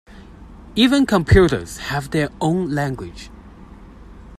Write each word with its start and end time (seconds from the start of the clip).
Even 0.75 1.05
computers 1.05 1.77
have 1.77 2.09
their 2.09 2.29
own 2.41 2.71
language. 2.71 3.29